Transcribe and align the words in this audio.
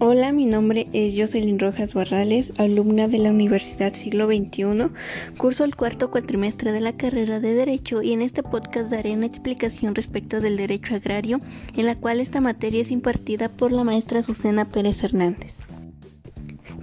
Hola, 0.00 0.30
mi 0.30 0.46
nombre 0.46 0.86
es 0.92 1.18
Jocelyn 1.18 1.58
Rojas 1.58 1.92
Barrales, 1.92 2.52
alumna 2.56 3.08
de 3.08 3.18
la 3.18 3.30
Universidad 3.30 3.94
Siglo 3.94 4.28
XXI. 4.28 4.90
Curso 5.36 5.64
el 5.64 5.74
cuarto 5.74 6.12
cuatrimestre 6.12 6.70
de 6.70 6.80
la 6.80 6.96
carrera 6.96 7.40
de 7.40 7.52
Derecho 7.52 8.00
y 8.00 8.12
en 8.12 8.22
este 8.22 8.44
podcast 8.44 8.92
daré 8.92 9.14
una 9.14 9.26
explicación 9.26 9.96
respecto 9.96 10.40
del 10.40 10.56
derecho 10.56 10.94
agrario, 10.94 11.40
en 11.76 11.86
la 11.86 11.96
cual 11.96 12.20
esta 12.20 12.40
materia 12.40 12.80
es 12.80 12.92
impartida 12.92 13.48
por 13.48 13.72
la 13.72 13.82
maestra 13.82 14.22
Susana 14.22 14.66
Pérez 14.66 15.02
Hernández. 15.02 15.56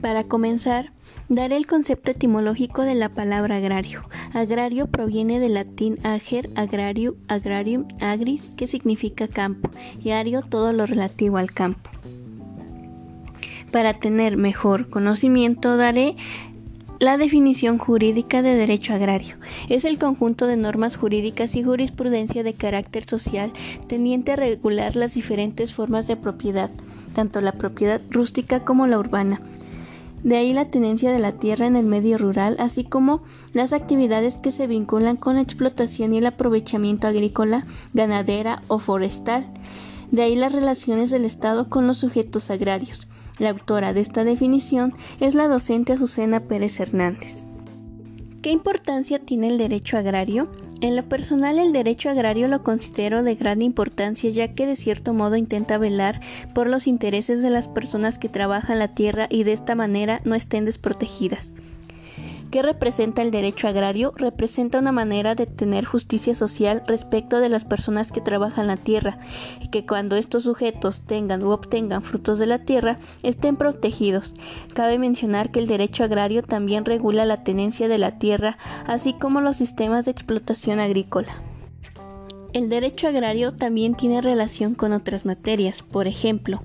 Para 0.00 0.24
comenzar, 0.24 0.90
daré 1.28 1.54
el 1.54 1.68
concepto 1.68 2.10
etimológico 2.10 2.82
de 2.82 2.96
la 2.96 3.10
palabra 3.10 3.58
agrario. 3.58 4.02
Agrario 4.32 4.88
proviene 4.88 5.38
del 5.38 5.54
latín 5.54 5.98
ager, 6.02 6.50
agrario, 6.56 7.14
agrarium, 7.28 7.86
agris, 8.00 8.50
que 8.56 8.66
significa 8.66 9.28
campo, 9.28 9.70
y 10.02 10.10
ario 10.10 10.42
todo 10.42 10.72
lo 10.72 10.84
relativo 10.84 11.36
al 11.36 11.52
campo. 11.52 11.90
Para 13.74 13.94
tener 13.94 14.36
mejor 14.36 14.88
conocimiento 14.88 15.76
daré 15.76 16.14
la 17.00 17.18
definición 17.18 17.76
jurídica 17.78 18.40
de 18.40 18.54
derecho 18.54 18.94
agrario. 18.94 19.34
Es 19.68 19.84
el 19.84 19.98
conjunto 19.98 20.46
de 20.46 20.56
normas 20.56 20.96
jurídicas 20.96 21.56
y 21.56 21.64
jurisprudencia 21.64 22.44
de 22.44 22.52
carácter 22.52 23.02
social 23.04 23.52
tendiente 23.88 24.30
a 24.30 24.36
regular 24.36 24.94
las 24.94 25.14
diferentes 25.14 25.72
formas 25.72 26.06
de 26.06 26.16
propiedad, 26.16 26.70
tanto 27.14 27.40
la 27.40 27.50
propiedad 27.50 28.00
rústica 28.10 28.60
como 28.60 28.86
la 28.86 28.96
urbana. 28.96 29.40
De 30.22 30.36
ahí 30.36 30.52
la 30.52 30.66
tenencia 30.66 31.10
de 31.10 31.18
la 31.18 31.32
tierra 31.32 31.66
en 31.66 31.74
el 31.74 31.86
medio 31.86 32.16
rural, 32.16 32.54
así 32.60 32.84
como 32.84 33.24
las 33.54 33.72
actividades 33.72 34.38
que 34.38 34.52
se 34.52 34.68
vinculan 34.68 35.16
con 35.16 35.34
la 35.34 35.42
explotación 35.42 36.14
y 36.14 36.18
el 36.18 36.26
aprovechamiento 36.26 37.08
agrícola, 37.08 37.66
ganadera 37.92 38.62
o 38.68 38.78
forestal. 38.78 39.44
De 40.12 40.22
ahí 40.22 40.36
las 40.36 40.52
relaciones 40.52 41.10
del 41.10 41.24
Estado 41.24 41.68
con 41.68 41.88
los 41.88 41.98
sujetos 41.98 42.52
agrarios. 42.52 43.08
La 43.38 43.50
autora 43.50 43.92
de 43.92 44.00
esta 44.00 44.22
definición 44.22 44.94
es 45.18 45.34
la 45.34 45.48
docente 45.48 45.92
Azucena 45.92 46.40
Pérez 46.40 46.78
Hernández. 46.78 47.44
¿Qué 48.42 48.50
importancia 48.50 49.18
tiene 49.18 49.48
el 49.48 49.58
derecho 49.58 49.98
agrario? 49.98 50.48
En 50.80 50.96
lo 50.96 51.02
personal 51.08 51.58
el 51.58 51.72
derecho 51.72 52.10
agrario 52.10 52.46
lo 52.46 52.62
considero 52.62 53.22
de 53.22 53.34
gran 53.34 53.62
importancia 53.62 54.30
ya 54.30 54.54
que 54.54 54.66
de 54.66 54.76
cierto 54.76 55.14
modo 55.14 55.36
intenta 55.36 55.78
velar 55.78 56.20
por 56.54 56.68
los 56.68 56.86
intereses 56.86 57.42
de 57.42 57.50
las 57.50 57.68
personas 57.68 58.18
que 58.18 58.28
trabajan 58.28 58.78
la 58.78 58.88
tierra 58.88 59.26
y 59.30 59.44
de 59.44 59.52
esta 59.52 59.74
manera 59.74 60.20
no 60.24 60.34
estén 60.34 60.64
desprotegidas. 60.66 61.54
¿Qué 62.54 62.62
representa 62.62 63.20
el 63.20 63.32
derecho 63.32 63.66
agrario? 63.66 64.12
Representa 64.14 64.78
una 64.78 64.92
manera 64.92 65.34
de 65.34 65.44
tener 65.46 65.84
justicia 65.84 66.36
social 66.36 66.84
respecto 66.86 67.40
de 67.40 67.48
las 67.48 67.64
personas 67.64 68.12
que 68.12 68.20
trabajan 68.20 68.68
la 68.68 68.76
tierra 68.76 69.18
y 69.60 69.70
que 69.70 69.84
cuando 69.84 70.14
estos 70.14 70.44
sujetos 70.44 71.00
tengan 71.00 71.42
u 71.42 71.50
obtengan 71.50 72.04
frutos 72.04 72.38
de 72.38 72.46
la 72.46 72.60
tierra 72.60 72.96
estén 73.24 73.56
protegidos. 73.56 74.34
Cabe 74.72 75.00
mencionar 75.00 75.50
que 75.50 75.58
el 75.58 75.66
derecho 75.66 76.04
agrario 76.04 76.44
también 76.44 76.84
regula 76.84 77.24
la 77.24 77.42
tenencia 77.42 77.88
de 77.88 77.98
la 77.98 78.20
tierra, 78.20 78.56
así 78.86 79.14
como 79.14 79.40
los 79.40 79.56
sistemas 79.56 80.04
de 80.04 80.12
explotación 80.12 80.78
agrícola. 80.78 81.42
El 82.52 82.68
derecho 82.68 83.08
agrario 83.08 83.52
también 83.52 83.96
tiene 83.96 84.22
relación 84.22 84.76
con 84.76 84.92
otras 84.92 85.26
materias, 85.26 85.82
por 85.82 86.06
ejemplo, 86.06 86.62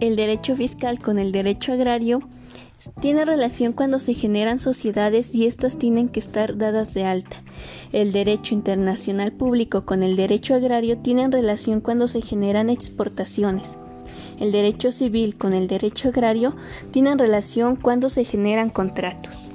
el 0.00 0.16
derecho 0.16 0.56
fiscal 0.56 1.00
con 1.00 1.18
el 1.18 1.32
derecho 1.32 1.74
agrario 1.74 2.22
tiene 3.00 3.24
relación 3.24 3.72
cuando 3.72 3.98
se 3.98 4.14
generan 4.14 4.58
sociedades 4.58 5.34
y 5.34 5.46
éstas 5.46 5.78
tienen 5.78 6.08
que 6.08 6.20
estar 6.20 6.56
dadas 6.56 6.94
de 6.94 7.04
alta. 7.04 7.42
El 7.92 8.12
derecho 8.12 8.54
internacional 8.54 9.32
público 9.32 9.84
con 9.84 10.02
el 10.02 10.16
derecho 10.16 10.54
agrario 10.54 10.98
tienen 10.98 11.32
relación 11.32 11.80
cuando 11.80 12.06
se 12.06 12.22
generan 12.22 12.70
exportaciones. 12.70 13.78
El 14.38 14.52
derecho 14.52 14.92
civil 14.92 15.36
con 15.36 15.52
el 15.52 15.66
derecho 15.66 16.08
agrario 16.08 16.54
tienen 16.92 17.18
relación 17.18 17.74
cuando 17.74 18.08
se 18.08 18.24
generan 18.24 18.70
contratos. 18.70 19.48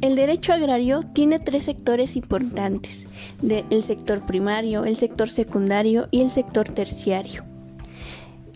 El 0.00 0.16
derecho 0.16 0.52
agrario 0.52 1.00
tiene 1.14 1.38
tres 1.38 1.64
sectores 1.64 2.16
importantes, 2.16 3.06
el 3.42 3.82
sector 3.82 4.26
primario, 4.26 4.84
el 4.84 4.96
sector 4.96 5.30
secundario 5.30 6.08
y 6.10 6.22
el 6.22 6.30
sector 6.30 6.68
terciario. 6.68 7.51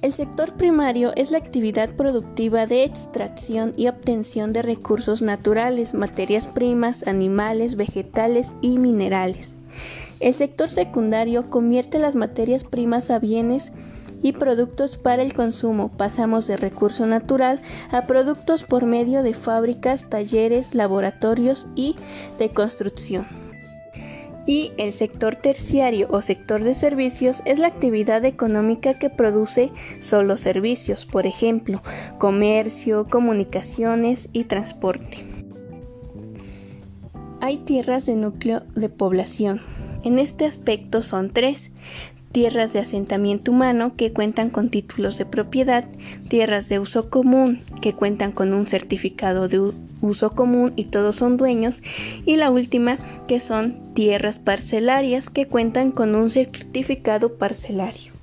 El 0.03 0.13
sector 0.13 0.53
primario 0.55 1.13
es 1.17 1.31
la 1.31 1.39
actividad 1.39 1.89
productiva 1.91 2.67
de 2.67 2.85
extracción 2.85 3.73
y 3.77 3.89
obtención 3.89 4.53
de 4.53 4.61
recursos 4.61 5.23
naturales, 5.23 5.95
materias 5.95 6.47
primas, 6.47 7.07
animales, 7.07 7.77
vegetales 7.77 8.53
y 8.61 8.79
minerales. 8.79 9.55
El 10.21 10.35
sector 10.35 10.69
secundario 10.69 11.49
convierte 11.49 11.99
las 11.99 12.15
materias 12.15 12.65
primas 12.65 13.11
a 13.11 13.19
bienes 13.19 13.73
y 14.23 14.33
productos 14.33 14.99
para 14.99 15.23
el 15.23 15.33
consumo. 15.33 15.91
Pasamos 15.97 16.47
de 16.47 16.59
recurso 16.59 17.07
natural 17.07 17.63
a 17.91 18.07
productos 18.07 18.65
por 18.65 18.85
medio 18.85 19.23
de 19.23 19.33
fábricas, 19.33 20.11
talleres, 20.11 20.75
laboratorios 20.75 21.67
y 21.75 21.97
de 22.39 22.51
construcción 22.51 23.46
y 24.47 24.73
el 24.79 24.93
sector 24.93 25.37
terciario 25.37 26.07
o 26.11 26.23
sector 26.23 26.63
de 26.63 26.75
servicios 26.75 27.43
es 27.45 27.59
la 27.59 27.67
actividad 27.67 28.25
económica 28.25 28.99
que 28.99 29.11
produce 29.11 29.71
solo 30.01 30.37
servicios, 30.37 31.05
por 31.05 31.27
ejemplo, 31.27 31.83
comercio, 32.19 33.09
comunicaciones 33.09 34.29
y 34.33 34.45
transporte. 34.45 35.25
Hay 37.41 37.59
tierras 37.59 38.07
de 38.07 38.15
núcleo 38.15 38.63
de 38.75 38.89
población. 38.89 39.61
En 40.05 40.19
este 40.19 40.47
aspecto 40.47 41.03
son 41.03 41.31
tres. 41.31 41.71
Tierras 42.33 42.73
de 42.73 42.81
asentamiento 42.81 43.53
humano 43.53 43.95
que 43.97 44.13
cuentan 44.13 44.51
con 44.51 44.69
títulos 44.69 45.17
de 45.17 45.25
propiedad, 45.25 45.85
tierras 46.29 46.69
de 46.69 46.79
uso 46.79 47.09
común 47.09 47.63
que 47.81 47.95
cuentan 47.95 48.33
con 48.33 48.53
un 48.53 48.67
certificado 48.67 49.49
de 49.49 49.73
uso 50.03 50.31
común 50.31 50.73
y 50.77 50.85
todos 50.85 51.17
son 51.17 51.37
dueños, 51.37 51.83
y 52.27 52.37
la 52.37 52.51
última 52.51 52.99
que 53.27 53.41
son 53.41 53.95
tierras 53.95 54.39
parcelarias 54.39 55.31
que 55.31 55.47
cuentan 55.47 55.93
con 55.93 56.15
un 56.15 56.31
certificado 56.31 57.39
parcelario. 57.39 58.16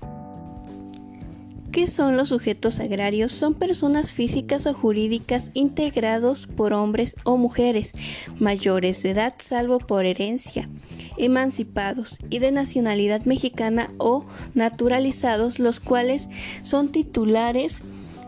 ¿Qué 1.74 1.88
son 1.88 2.18
los 2.18 2.30
sujetos 2.30 2.80
agrarios? 2.80 3.32
Son 3.32 3.56
personas 3.56 4.12
físicas 4.12 4.68
o 4.68 4.76
jurídicas 4.76 5.50
integrados 5.56 6.46
por 6.46 6.72
hombres 6.72 7.16
o 7.24 7.36
mujeres 7.36 7.94
mayores 8.38 9.02
de 9.02 9.10
edad 9.10 9.34
salvo 9.40 9.80
por 9.80 10.06
herencia, 10.06 10.70
emancipados 11.18 12.20
y 12.30 12.38
de 12.38 12.52
nacionalidad 12.52 13.26
mexicana 13.26 13.90
o 13.98 14.24
naturalizados, 14.54 15.58
los 15.58 15.80
cuales 15.80 16.30
son 16.62 16.92
titulares 16.92 17.82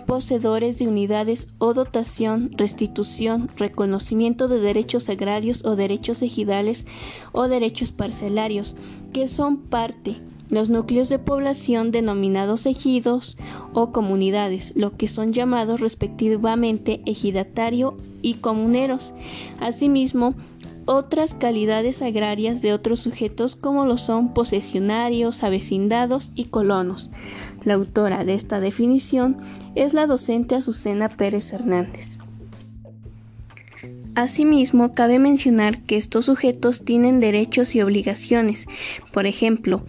poseedores 0.05 0.79
de 0.79 0.87
unidades 0.87 1.47
o 1.57 1.73
dotación, 1.73 2.51
restitución, 2.57 3.49
reconocimiento 3.57 4.47
de 4.47 4.59
derechos 4.59 5.09
agrarios 5.09 5.65
o 5.65 5.75
derechos 5.75 6.21
ejidales 6.21 6.85
o 7.31 7.47
derechos 7.47 7.91
parcelarios, 7.91 8.75
que 9.13 9.27
son 9.27 9.57
parte 9.57 10.17
los 10.49 10.69
núcleos 10.69 11.09
de 11.09 11.19
población 11.19 11.91
denominados 11.91 12.65
ejidos 12.65 13.37
o 13.73 13.91
comunidades, 13.91 14.73
lo 14.75 14.95
que 14.95 15.07
son 15.07 15.33
llamados 15.33 15.79
respectivamente 15.79 17.01
ejidatario 17.05 17.97
y 18.21 18.35
comuneros. 18.35 19.13
Asimismo, 19.59 20.35
otras 20.85 21.33
calidades 21.35 22.01
agrarias 22.01 22.61
de 22.61 22.73
otros 22.73 22.99
sujetos 22.99 23.55
como 23.55 23.85
lo 23.85 23.97
son 23.97 24.33
posesionarios, 24.33 25.43
avecindados 25.43 26.31
y 26.35 26.45
colonos. 26.45 27.09
La 27.63 27.73
autora 27.73 28.23
de 28.23 28.35
esta 28.35 28.59
definición 28.59 29.37
es 29.73 29.93
la 29.93 30.07
docente 30.07 30.55
Azucena 30.55 31.09
Pérez 31.09 31.51
Hernández. 31.51 32.19
Asimismo, 34.15 34.93
cabe 34.93 35.19
mencionar 35.19 35.81
que 35.81 35.97
estos 35.97 36.25
sujetos 36.25 36.85
tienen 36.85 37.19
derechos 37.19 37.75
y 37.75 37.81
obligaciones. 37.81 38.65
Por 39.11 39.25
ejemplo, 39.25 39.83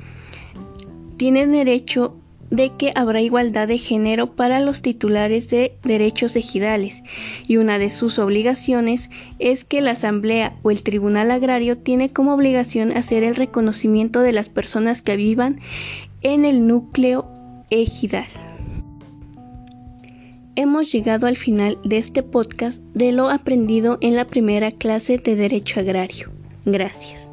tienen 1.16 1.52
derecho 1.52 2.16
de 2.50 2.70
que 2.70 2.92
habrá 2.94 3.20
igualdad 3.20 3.68
de 3.68 3.78
género 3.78 4.34
para 4.34 4.60
los 4.60 4.82
titulares 4.82 5.48
de 5.50 5.76
derechos 5.82 6.36
ejidales 6.36 7.02
y 7.46 7.56
una 7.56 7.78
de 7.78 7.90
sus 7.90 8.18
obligaciones 8.18 9.10
es 9.38 9.64
que 9.64 9.80
la 9.80 9.92
Asamblea 9.92 10.56
o 10.62 10.70
el 10.70 10.82
Tribunal 10.82 11.30
Agrario 11.30 11.78
tiene 11.78 12.10
como 12.10 12.34
obligación 12.34 12.96
hacer 12.96 13.24
el 13.24 13.34
reconocimiento 13.34 14.20
de 14.20 14.32
las 14.32 14.48
personas 14.48 15.02
que 15.02 15.16
vivan 15.16 15.60
en 16.22 16.44
el 16.44 16.66
núcleo 16.66 17.26
ejidal. 17.70 18.26
Hemos 20.54 20.90
llegado 20.90 21.26
al 21.26 21.36
final 21.36 21.78
de 21.84 21.98
este 21.98 22.22
podcast 22.22 22.82
de 22.94 23.12
lo 23.12 23.28
aprendido 23.28 23.98
en 24.00 24.16
la 24.16 24.26
primera 24.26 24.70
clase 24.70 25.18
de 25.18 25.36
Derecho 25.36 25.80
Agrario. 25.80 26.30
Gracias. 26.64 27.25